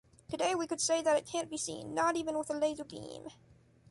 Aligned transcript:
Today 0.29 0.55
we 0.55 0.65
could 0.65 0.81
say 0.81 1.03
that 1.03 1.15
it 1.15 1.27
can’t 1.27 1.47
be 1.51 1.57
seen, 1.57 1.93
not 1.93 2.15
even 2.15 2.35
with 2.35 2.49
a 2.49 2.55
laser 2.55 2.83
beam. 2.83 3.27